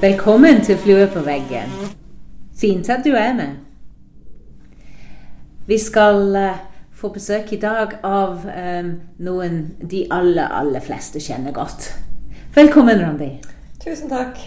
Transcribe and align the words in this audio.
Velkommen 0.00 0.60
til 0.64 0.76
Flue 0.76 1.06
på 1.12 1.20
veggen. 1.20 1.72
Fint 2.60 2.88
at 2.88 3.04
du 3.04 3.10
er 3.10 3.34
med. 3.34 3.56
Vi 5.66 5.78
skal 5.78 6.36
eh, 6.36 6.58
få 6.92 7.08
besøk 7.08 7.52
i 7.52 7.58
dag 7.60 7.98
av 8.04 8.46
um, 8.46 8.92
noen 9.18 9.58
de 9.90 10.06
aller, 10.10 10.46
aller 10.46 10.80
fleste 10.80 11.20
kjenner 11.20 11.52
godt. 11.52 11.90
Velkommen, 12.54 13.00
Randi. 13.02 13.30
Tusen 13.84 14.08
takk. 14.08 14.38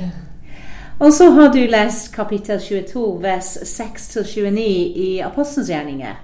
Og 1.00 1.14
så 1.14 1.30
har 1.32 1.52
du 1.54 1.60
lest 1.70 2.14
kapittel 2.16 2.60
22, 2.60 3.04
vers 3.22 3.58
6-29 3.64 4.64
i 4.96 5.20
Apostelens 5.26 5.70
gjerninger. 5.70 6.16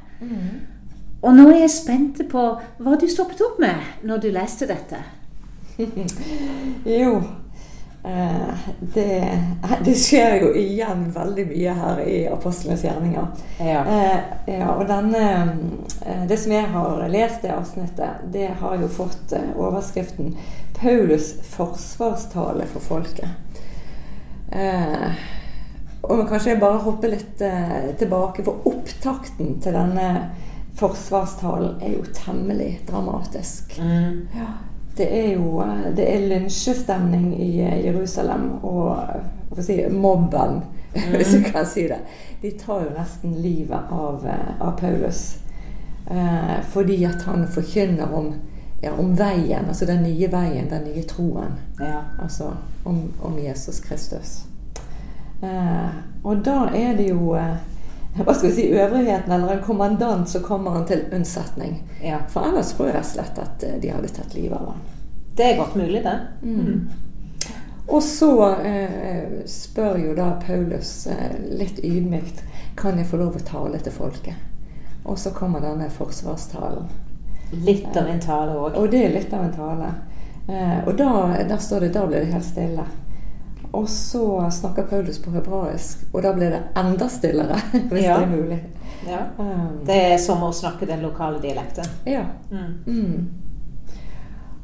Og 1.21 1.35
nå 1.35 1.49
er 1.51 1.59
jeg 1.65 1.75
spent 1.75 2.23
på 2.31 2.47
hva 2.55 2.97
du 3.01 3.05
stoppet 3.09 3.41
opp 3.45 3.61
med 3.61 4.03
når 4.03 4.25
du 4.25 4.27
leste 4.33 4.67
dette. 4.69 5.03
Jo, 6.83 7.21
eh, 8.03 8.57
det, 8.79 9.41
det 9.85 9.95
skjer 9.95 10.37
jo 10.41 10.51
igjen 10.55 11.07
veldig 11.11 11.45
mye 11.49 11.73
her 11.79 12.01
i 12.07 12.19
apostlenes 12.31 12.83
gjerninger. 12.85 13.27
Ja. 13.59 13.81
Eh, 13.83 14.19
ja, 14.55 14.69
og 14.75 14.85
denne, 14.87 15.23
eh, 16.05 16.23
det 16.29 16.37
som 16.39 16.53
jeg 16.55 16.69
har 16.75 17.07
lest 17.11 17.43
det 17.43 17.55
avsnittet, 17.55 18.27
det 18.31 18.51
har 18.61 18.77
jo 18.79 18.87
fått 18.87 19.33
overskriften 19.55 20.37
'Paulus 20.75 21.33
forsvarstale 21.49 22.67
for 22.67 22.79
folket'. 22.79 23.29
Og 26.05 26.27
kanskje 26.29 26.51
jeg 26.51 26.59
bare 26.59 26.83
hopper 26.83 27.09
litt 27.09 27.41
tilbake, 27.97 28.43
for 28.43 28.67
opptakten 28.69 29.55
til 29.61 29.73
denne 29.73 30.29
forsvarstalen 30.77 31.81
er 31.81 31.95
jo 31.95 32.03
temmelig 32.13 32.83
dramatisk. 32.87 33.79
Mm. 33.79 34.27
Ja, 34.35 34.51
det 34.97 35.07
er 35.19 35.31
jo 35.33 35.61
eh, 35.61 35.87
det 35.95 36.05
er 36.09 36.27
lynsjestemning 36.29 37.33
i 37.41 37.49
eh, 37.61 37.85
Jerusalem, 37.85 38.51
og 38.63 38.97
eh, 38.97 39.63
si, 39.63 39.79
mobben, 39.91 40.61
hvis 41.15 41.33
du 41.35 41.49
kan 41.51 41.65
si 41.67 41.87
det, 41.91 41.99
de 42.41 42.51
tar 42.59 42.85
jo 42.85 42.93
nesten 42.95 43.35
livet 43.41 43.91
av, 43.91 44.27
av 44.59 44.77
Paulus. 44.79 45.37
Eh, 46.07 46.57
fordi 46.69 47.03
at 47.05 47.21
han 47.25 47.47
forkynner 47.47 48.13
om, 48.13 48.33
ja, 48.81 48.91
om 48.93 49.15
veien, 49.17 49.65
altså 49.67 49.85
den 49.85 50.03
nye 50.03 50.31
veien, 50.31 50.69
den 50.69 50.83
nye 50.87 51.03
troen. 51.03 51.57
Ja. 51.79 52.03
Altså 52.21 52.51
om, 52.83 53.13
om 53.21 53.39
Jesus 53.39 53.79
Kristus. 53.79 54.43
Eh, 55.41 55.89
og 56.23 56.45
da 56.45 56.69
er 56.73 56.95
det 56.97 57.09
jo 57.09 57.33
eh, 57.35 57.57
hva 58.23 58.33
skal 58.33 58.49
vi 58.49 58.55
si, 58.55 58.67
øvrigheten 58.71 59.31
eller 59.31 59.57
en 59.57 59.63
kommandant 59.63 60.29
så 60.29 60.39
kommer 60.39 60.71
han 60.71 60.85
til 60.87 61.03
unnsetning. 61.11 61.81
ja. 62.03 62.21
For 62.31 62.47
ellers 62.47 62.73
tror 62.73 62.87
jeg 62.87 62.95
rett 62.95 63.09
og 63.09 63.11
slett 63.11 63.41
at 63.43 63.63
eh, 63.67 63.79
de 63.81 63.91
hadde 63.91 64.13
tatt 64.15 64.37
livet 64.37 64.55
av 64.55 64.69
ham. 64.71 64.85
Det 65.35 65.43
er 65.43 65.57
godt 65.59 65.75
mulig, 65.75 66.03
det. 66.03 66.19
Mm. 66.41 66.87
Og 67.87 68.03
så 68.03 68.55
eh, 68.65 69.43
spør 69.45 69.97
jo 69.97 70.13
da 70.17 70.31
Paulus 70.47 71.07
eh, 71.11 71.35
litt 71.59 71.79
ydmykt 71.83 72.43
kan 72.79 72.97
jeg 72.97 73.07
få 73.09 73.19
lov 73.19 73.35
å 73.35 73.43
tale 73.45 73.79
til 73.83 73.93
folket. 73.93 74.39
Og 75.05 75.19
så 75.19 75.35
kommer 75.35 75.61
denne 75.61 75.89
forsvarstalen. 75.93 76.87
Litt 77.51 77.97
av 77.97 78.07
en 78.09 78.21
tale 78.23 78.55
òg. 78.57 78.79
Og 78.79 78.89
det 78.91 79.03
er 79.05 79.13
litt 79.13 79.33
av 79.33 79.43
en 79.45 79.53
tale. 79.53 79.91
Eh, 80.47 80.79
og 80.87 80.95
da, 80.97 81.11
der 81.45 81.61
står 81.61 81.85
det 81.85 81.93
da 81.93 82.07
blir 82.07 82.23
det 82.23 82.33
helt 82.33 82.47
stille. 82.47 82.87
Og 83.73 83.89
så 83.89 84.49
snakker 84.51 84.83
Paulus 84.87 85.19
på 85.19 85.31
hebraisk, 85.31 86.05
og 86.13 86.23
da 86.23 86.31
blir 86.33 86.49
det 86.49 86.61
enda 86.77 87.07
stillere, 87.09 87.57
hvis 87.91 88.03
Ja. 88.03 88.17
det 88.19 88.23
er 88.23 88.35
mulig. 88.35 88.59
Ja. 89.07 89.19
Um, 89.37 89.79
Det 89.85 89.95
er 90.13 90.17
som 90.17 90.43
å 90.43 90.51
snakke 90.53 90.85
den 90.85 91.01
lokale 91.01 91.41
dialekten. 91.41 91.85
ja. 92.05 92.23
Mm. 92.51 92.73
Mm. 92.87 93.27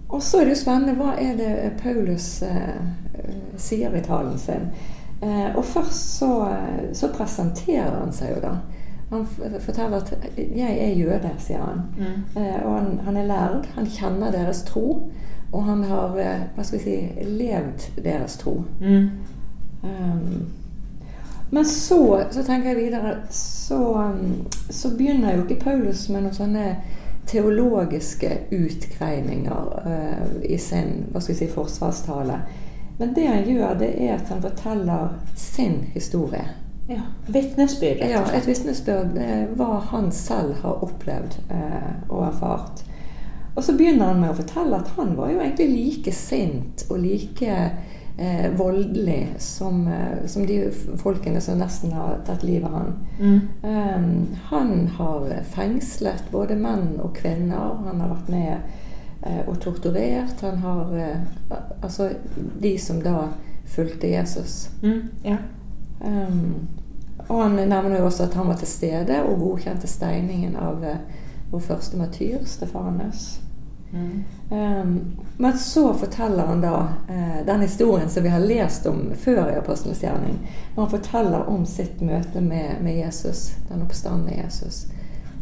Og 0.09 0.21
så 0.23 0.38
er 0.41 0.45
det 0.45 0.55
jo 0.58 0.59
spennende 0.59 0.95
hva 0.99 1.13
er 1.21 1.38
det 1.39 1.71
Paulus 1.83 2.41
eh, 2.43 2.81
sier 3.58 3.93
i 3.95 4.02
talen 4.03 4.38
sin. 4.39 4.66
Eh, 5.21 5.55
og 5.55 5.63
først 5.65 6.17
så, 6.19 6.47
så 6.93 7.08
presenterer 7.15 7.93
han 7.99 8.11
seg 8.11 8.33
jo 8.36 8.42
da. 8.43 8.55
Han 9.11 9.26
forteller 9.59 9.97
at 9.97 10.14
'jeg 10.37 10.77
er 10.80 10.95
jøde', 10.95 11.31
sier 11.39 11.59
han. 11.64 11.81
Mm. 11.97 12.42
Eh, 12.42 12.65
og 12.65 12.76
han, 12.77 12.99
han 13.05 13.17
er 13.17 13.23
lærd, 13.27 13.65
han 13.76 13.86
kjenner 13.86 14.31
deres 14.31 14.64
tro, 14.64 15.11
og 15.52 15.64
han 15.67 15.84
har 15.84 16.17
eh, 16.20 16.48
hva 16.56 16.64
skal 16.64 16.80
vi 16.80 16.84
si, 16.84 17.26
levd 17.28 17.88
deres 18.04 18.38
tro. 18.39 18.62
Mm. 18.80 19.10
Um, 19.82 20.48
men 21.52 21.66
så, 21.66 22.23
så 22.32 22.44
tenker 22.48 22.72
jeg 22.72 22.78
videre 22.78 23.16
så, 23.36 23.82
um, 24.14 24.45
så 24.70 24.94
begynner 24.98 25.36
jo 25.36 25.44
ikke 25.44 25.64
Paulus 25.66 26.06
med 26.10 26.23
noen 26.23 26.38
sånne 26.38 26.66
teologiske 27.28 28.30
utgreininger 28.56 29.73
uh, 29.86 30.38
i 30.48 30.58
sin 30.58 31.10
hva 31.12 31.20
skal 31.20 31.36
jeg 31.36 31.42
si, 31.44 31.50
forsvarstale. 31.54 32.39
Men 33.02 33.14
det 33.18 33.28
han 33.28 33.48
gjør, 33.50 33.76
det 33.82 33.92
er 33.98 34.16
at 34.16 34.32
han 34.32 34.44
forteller 34.44 35.18
sin 35.36 35.82
historie. 35.94 36.45
Ja. 36.88 37.02
Vitnesbyrd, 37.28 37.98
Ja, 38.10 38.23
et 38.36 38.48
vitnesbyrd 38.48 39.18
eh, 39.18 39.44
hva 39.56 39.80
han 39.92 40.12
selv 40.12 40.58
har 40.64 40.83
opplevd 40.83 41.38
uh, 41.52 41.92
og 42.10 42.26
erfart. 42.28 42.83
Og 43.56 43.64
så 43.64 43.76
begynner 43.76 44.12
han 44.12 44.22
med 44.22 44.32
å 44.32 44.38
fortelle 44.38 44.80
at 44.80 44.94
han 44.95 45.16
var 45.17 45.32
jo 45.34 45.42
egentlig 45.42 45.67
like 45.73 46.14
sint 46.16 46.86
og 46.89 47.02
like 47.04 47.56
eh, 48.17 48.48
voldelig 48.56 49.34
som, 49.44 49.88
eh, 49.88 50.28
som 50.32 50.45
de 50.48 50.62
folkene 51.02 51.42
som 51.42 51.60
nesten 51.60 51.92
har 51.92 52.22
tatt 52.28 52.45
livet 52.48 52.70
av 52.70 52.78
han. 52.78 52.94
Mm. 53.20 53.39
Um, 53.62 54.28
han 54.52 54.88
har 54.98 55.28
fengslet 55.56 56.32
både 56.32 56.56
menn 56.56 56.95
og 57.04 57.16
kvinner. 57.20 57.76
Han 57.88 58.00
har 58.02 58.14
vært 58.16 58.32
med 58.32 58.54
eh, 59.22 59.42
og 59.48 59.60
torturert. 59.64 60.42
Han 60.42 60.64
har 60.64 60.98
eh, 60.98 61.18
Altså 61.82 62.10
de 62.60 62.78
som 62.80 63.02
da 63.04 63.32
fulgte 63.76 64.08
Jesus. 64.08 64.70
Mm. 64.83 65.02
Ja. 65.23 65.38
Um, 66.00 66.68
og 67.28 67.44
han 67.44 67.56
nevner 67.56 68.00
jo 68.00 68.06
også 68.06 68.26
at 68.28 68.33
han 68.33 68.48
var 68.50 68.58
til 68.60 68.70
stede 68.70 69.22
og 69.23 69.39
godkjente 69.39 69.88
steiningen 69.89 70.56
av 70.60 70.83
eh, 70.86 71.04
vår 71.52 71.60
første 71.60 71.98
matyr, 71.98 72.45
Stefanes. 72.45 73.39
Mm. 73.92 74.23
Um, 74.50 75.17
men 75.38 75.58
så 75.58 75.94
forteller 75.94 76.45
han 76.45 76.62
da 76.62 76.76
uh, 77.10 77.45
den 77.45 77.62
historien 77.62 78.10
som 78.10 78.23
vi 78.23 78.30
har 78.30 78.39
lest 78.39 78.86
om 78.86 79.12
før 79.16 79.50
i 79.52 79.58
Apostlenes 79.60 80.04
gjerning. 80.04 80.39
Når 80.76 80.84
han 80.84 80.92
forteller 80.92 81.50
om 81.50 81.66
sitt 81.66 82.02
møte 82.02 82.42
med, 82.42 82.76
med 82.82 82.95
Jesus, 82.95 83.52
den 83.70 83.82
oppstandende 83.82 84.38
Jesus. 84.44 84.86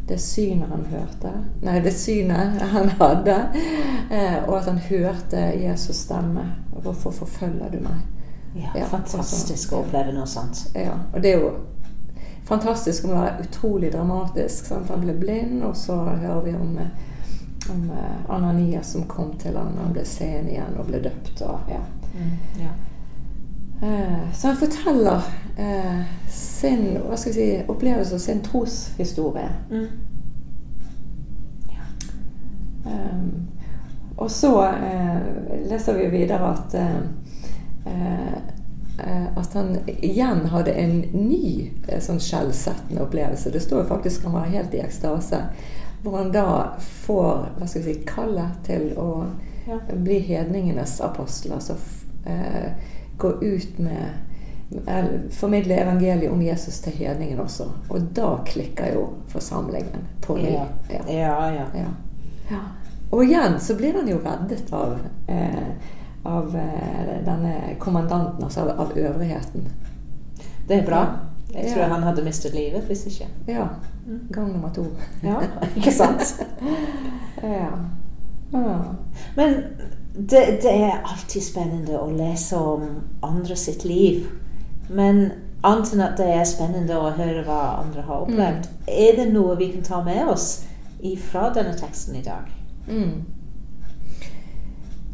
Det 0.07 0.17
synet 0.17 0.71
han 0.71 0.85
hørte 0.89 1.31
Nei, 1.61 1.75
det 1.85 1.93
synet 1.93 2.61
han 2.73 2.89
hadde. 2.89 3.35
Uh, 4.09 4.49
og 4.49 4.55
at 4.57 4.71
han 4.71 4.81
hørte 4.89 5.37
Jesus 5.37 5.95
stemme. 5.95 6.49
'Hvorfor 6.79 7.11
forfølger 7.11 7.69
du 7.69 7.79
meg?' 7.83 8.07
ja. 8.55 8.69
Ja, 8.75 8.85
Fantastisk 8.85 9.73
å 9.73 9.83
oppleve 9.83 10.13
noe 10.15 10.27
sånt. 10.27 10.69
Ja, 10.75 10.95
og 11.13 11.21
det 11.23 11.33
er 11.33 11.43
jo 11.43 11.51
fantastisk 12.49 13.05
om 13.05 13.13
å 13.13 13.21
være 13.21 13.45
utrolig 13.45 13.91
dramatisk. 13.93 14.65
Sant? 14.71 14.89
Han 14.89 15.05
ble 15.05 15.15
blind, 15.17 15.63
og 15.63 15.77
så 15.77 15.95
hører 16.09 16.41
vi 16.45 16.55
om, 16.57 16.75
eh, 16.81 17.71
om 17.71 17.87
eh, 17.93 18.19
Ananias 18.35 18.93
som 18.95 19.07
kom 19.07 19.33
til 19.37 19.57
han, 19.57 19.77
han 19.77 19.93
ble 19.95 20.05
sen 20.05 20.49
igjen 20.49 20.77
og 20.79 20.89
ble 20.89 21.01
døpt. 21.05 21.41
Og, 21.45 21.69
ja. 21.69 21.81
Mm. 22.13 22.37
Ja. 22.59 22.75
Eh, 23.87 24.33
Så 24.33 24.47
han 24.47 24.57
forteller 24.57 25.21
eh, 25.57 26.01
sin 26.27 26.97
hva 27.05 27.17
skal 27.17 27.33
jeg 27.33 27.37
si, 27.37 27.71
opplevelse 27.71 28.15
og 28.15 28.21
sin 28.21 28.41
troshistorie. 28.43 29.49
Mm. 29.71 29.87
Um, 32.89 33.47
og 34.17 34.31
så 34.31 34.51
eh, 34.65 35.19
leser 35.69 35.97
vi 35.99 36.07
videre 36.09 36.51
at 36.51 36.75
at 39.39 39.53
han 39.53 39.77
igjen 39.87 40.45
hadde 40.51 40.71
en 40.73 40.99
ny 41.13 41.71
eh, 41.87 41.99
sånn 42.01 42.19
skjellsettende 42.19 43.01
opplevelse. 43.03 43.51
Det 43.53 43.59
står 43.63 43.83
jo 43.83 43.89
faktisk 43.89 44.23
han 44.23 44.33
var 44.33 44.49
helt 44.51 44.73
i 44.73 44.81
ekstase. 44.83 45.41
Hvor 46.03 46.17
han 46.17 46.31
da 46.31 46.77
får 46.79 47.45
hva 47.57 47.67
skal 47.67 47.81
vi 47.83 47.93
si, 47.93 48.01
kallet 48.07 48.63
til 48.65 48.91
å 48.97 49.25
Ja. 49.69 49.75
bli 49.93 50.19
hedningenes 50.19 51.01
apostel. 51.01 51.51
Altså 51.53 51.75
eh, 52.25 52.71
gå 53.17 53.31
ut 53.41 53.79
med 53.79 54.07
eller 54.87 55.21
Formidle 55.31 55.75
evangeliet 55.81 56.31
om 56.31 56.41
Jesus 56.41 56.79
til 56.81 56.93
hedningen 56.93 57.39
også. 57.39 57.65
Og 57.89 58.01
da 58.13 58.37
klikker 58.45 58.93
jo 58.93 59.07
forsamlingen 59.27 60.03
på 60.21 60.35
ny. 60.37 60.51
Ja. 60.53 60.65
Ja. 60.89 61.01
Ja, 61.07 61.51
ja. 61.53 61.65
Ja. 61.75 61.85
Ja. 62.49 62.59
Og 63.11 63.23
igjen 63.25 63.59
så 63.59 63.75
blir 63.75 63.93
han 63.97 64.07
jo 64.09 64.19
reddet 64.23 64.73
av, 64.73 64.97
eh, 65.27 65.73
av 66.25 66.55
eh, 66.55 67.25
denne 67.25 67.53
kommandanten, 67.79 68.43
altså 68.43 68.61
av, 68.61 68.69
av 68.79 68.97
øvrigheten. 68.97 69.67
Det 70.67 70.77
er 70.81 70.85
bra. 70.85 71.03
Jeg 71.53 71.71
tror 71.71 71.81
Ja. 71.81 71.87
han 71.93 72.03
hadde 72.03 72.23
mistet 72.23 72.53
livet 72.53 72.83
hvis 72.87 73.05
ikke. 73.09 73.27
Ja. 73.47 73.67
Mm. 74.07 74.19
Gang 74.31 74.51
nummer 74.53 74.69
to. 74.73 74.85
Ja, 75.23 75.39
ikke 75.77 75.91
sant? 75.93 76.35
ja. 77.43 77.69
ja. 78.53 78.77
Men 79.35 79.55
det, 80.13 80.59
det 80.61 80.73
er 80.73 81.01
alltid 81.05 81.41
spennende 81.43 81.97
å 81.99 82.09
lese 82.13 82.57
om 82.57 82.83
andre 83.23 83.55
sitt 83.55 83.85
liv. 83.85 84.27
Men 84.89 85.31
annet 85.63 85.93
enn 85.93 86.01
at 86.05 86.17
det 86.17 86.29
er 86.33 86.45
spennende 86.49 86.97
å 86.97 87.11
høre 87.17 87.43
hva 87.47 87.59
andre 87.81 88.01
har 88.07 88.25
opplevd, 88.25 88.69
er 88.87 89.17
det 89.17 89.27
noe 89.33 89.57
vi 89.59 89.71
kan 89.73 89.83
ta 89.85 90.03
med 90.05 90.27
oss 90.29 90.65
fra 91.31 91.49
denne 91.55 91.73
teksten 91.79 92.15
i 92.19 92.23
dag? 92.25 92.49
Mm. 92.87 93.25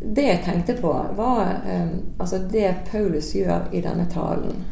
Det 0.05 0.21
jeg 0.21 0.41
tenkte 0.45 0.73
på, 0.77 0.91
var 1.17 1.41
eh, 1.65 1.87
altså 2.17 2.37
det 2.51 2.75
Paulus 2.91 3.33
gjør 3.35 3.71
i 3.73 3.81
denne 3.81 4.05
talen. 4.11 4.63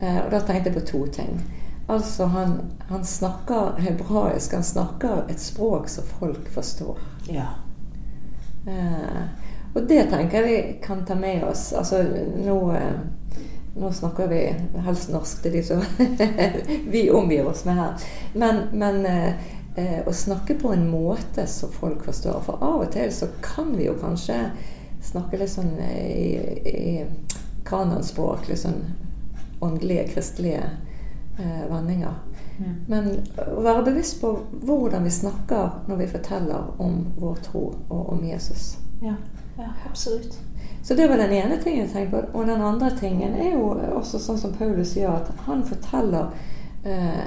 Eh, 0.00 0.18
og 0.24 0.30
da 0.32 0.40
tenkte 0.40 0.70
jeg 0.70 0.78
på 0.78 0.86
to 0.86 1.06
ting. 1.12 1.42
Altså 1.92 2.24
han, 2.24 2.60
han, 2.88 3.04
snakker 3.04 3.80
hebraisk. 3.82 4.54
Han 4.54 4.64
snakker 4.64 5.26
et 5.28 5.40
språk 5.40 5.88
som 5.88 6.04
folk 6.18 6.48
forstår. 6.54 6.98
Ja. 7.28 7.48
Eh, 8.66 9.22
og 9.74 9.88
det 9.88 10.04
tenker 10.10 10.42
jeg 10.42 10.48
vi 10.48 10.78
kan 10.84 11.04
ta 11.06 11.14
med 11.14 11.44
oss. 11.44 11.72
Altså 11.72 12.02
nå, 12.36 12.58
eh, 12.76 13.44
nå 13.76 13.92
snakker 13.92 14.28
vi 14.28 14.42
helst 14.86 15.12
norsk 15.12 15.42
til 15.42 15.58
de 15.58 15.62
som 15.64 15.84
vi 16.94 17.10
omgir 17.10 17.48
oss 17.48 17.64
med 17.64 17.80
her. 17.80 18.06
Men, 18.34 18.64
men 18.72 19.06
eh, 19.06 19.50
eh, 19.76 20.00
å 20.06 20.12
snakke 20.12 20.54
på 20.60 20.72
en 20.72 20.88
måte 20.90 21.46
som 21.46 21.72
folk 21.72 22.04
forstår. 22.04 22.40
For 22.46 22.62
av 22.62 22.86
og 22.86 22.92
til 22.94 23.12
så 23.14 23.28
kan 23.44 23.74
vi 23.76 23.88
jo 23.88 23.96
kanskje 24.00 24.38
snakke 25.02 25.40
litt 25.40 25.52
sånn 25.52 25.74
i, 25.82 26.28
i 26.68 27.04
kanonspråk. 27.68 28.48
Litt 28.48 28.62
sånn 28.64 28.82
åndelige, 29.62 30.08
kristelige 30.14 30.62
eh, 31.38 31.64
vendinger. 31.70 32.20
Ja. 32.58 32.72
Men 32.86 33.10
å 33.48 33.60
være 33.64 33.84
bevisst 33.88 34.20
på 34.20 34.34
hvordan 34.62 35.06
vi 35.06 35.12
snakker 35.14 35.84
når 35.88 36.02
vi 36.02 36.08
forteller 36.12 36.72
om 36.82 37.04
vår 37.18 37.44
tro 37.46 37.66
og 37.88 38.16
om 38.16 38.24
Jesus. 38.26 38.76
Ja, 39.02 39.16
ja 39.58 39.70
absolutt. 39.88 40.38
Så 40.82 40.94
det 40.98 41.06
var 41.08 41.16
den 41.16 41.32
ene 41.32 41.58
tingen 41.62 41.86
jeg 41.86 41.92
tenkte 41.92 42.16
på. 42.16 42.38
Og 42.38 42.46
den 42.46 42.62
andre 42.62 42.90
tingen 42.98 43.34
er 43.38 43.54
jo 43.54 43.70
også 43.94 44.18
sånn 44.18 44.40
som 44.40 44.54
Paulus 44.58 44.96
gjør, 44.98 45.20
at 45.22 45.46
han 45.46 45.62
forteller 45.66 46.32
eh, 46.82 47.24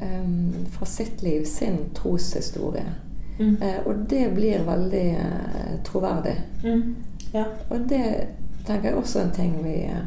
um, 0.00 0.66
fra 0.70 0.86
sitt 0.86 1.22
liv, 1.22 1.44
sin 1.44 1.78
troshistorie. 1.94 2.84
Mm. 3.38 3.56
Uh, 3.62 3.86
og 3.86 3.96
det 3.96 4.30
blir 4.34 4.64
veldig 4.64 5.18
uh, 5.18 5.84
troverdig. 5.84 6.42
Mm. 6.64 6.96
Ja. 7.32 7.44
Og 7.68 7.80
det 7.88 8.26
tenker 8.66 8.88
jeg 8.88 8.98
også 8.98 9.20
er 9.20 9.24
en 9.24 9.36
ting 9.36 9.58
vi 9.64 9.76
uh, 9.92 10.06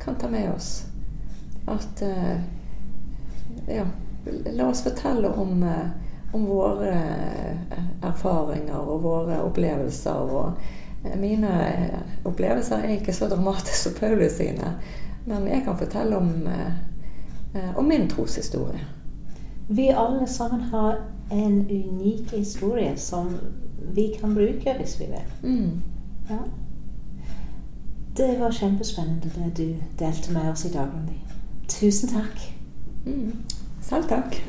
kan 0.00 0.18
ta 0.20 0.28
med 0.30 0.50
oss. 0.52 0.86
At 1.66 2.02
ja, 3.68 3.86
la 4.52 4.66
oss 4.68 4.82
fortelle 4.84 5.30
om, 5.32 5.64
om 6.32 6.42
våre 6.44 6.92
erfaringer 8.04 8.84
og 8.84 9.00
våre 9.02 9.38
opplevelser. 9.46 10.28
Og 10.28 11.16
mine 11.16 11.54
opplevelser 12.28 12.84
er 12.84 12.98
ikke 12.98 13.16
så 13.16 13.30
dramatiske 13.32 13.80
som 13.80 13.96
Paulus 13.96 14.36
sine. 14.36 14.74
Men 15.24 15.48
jeg 15.48 15.64
kan 15.64 15.80
fortelle 15.80 16.20
om 16.20 16.34
og 17.76 17.84
min 17.84 18.08
troshistorie. 18.10 18.80
Vi 19.68 19.88
alle 19.88 20.26
sammen 20.26 20.60
har 20.60 20.96
en 21.32 21.60
unik 21.70 22.30
historie 22.30 22.96
som 22.96 23.38
vi 23.94 24.12
kan 24.20 24.34
bruke 24.34 24.74
hvis 24.78 25.00
vi 25.00 25.04
vil. 25.04 25.50
Mm. 25.52 25.70
Ja. 26.30 26.38
Det 28.16 28.40
var 28.40 28.50
kjempespennende 28.50 29.30
det 29.34 29.56
du 29.56 29.74
delte 29.98 30.32
med 30.32 30.50
oss 30.50 30.64
i 30.64 30.68
dag, 30.68 30.88
Randi. 30.94 31.20
Tusen 31.68 32.08
takk. 32.08 32.54
Mm. 33.06 33.32
Selv 33.82 34.04
takk. 34.08 34.44